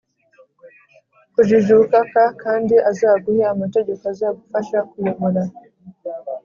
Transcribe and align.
kujijuka 1.33 1.97
k 2.11 2.15
kandi 2.43 2.75
azaguhe 2.89 3.41
amategeko 3.53 4.01
azagufasha 4.11 4.77
kuyobora 4.89 5.41